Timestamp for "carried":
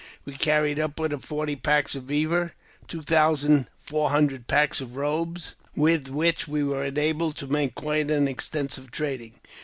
0.33-0.79